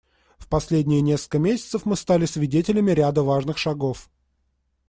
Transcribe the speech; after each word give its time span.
В 0.39 0.47
последние 0.47 1.01
несколько 1.01 1.37
месяцев 1.37 1.85
мы 1.85 1.95
стали 1.95 2.25
свидетелями 2.25 2.89
ряда 2.89 3.21
важных 3.21 3.59
шагов. 3.59 4.09